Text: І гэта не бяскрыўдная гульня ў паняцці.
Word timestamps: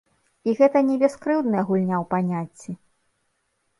І 0.47 0.53
гэта 0.61 0.81
не 0.87 0.95
бяскрыўдная 1.03 1.63
гульня 1.69 1.95
ў 2.03 2.05
паняцці. 2.15 2.71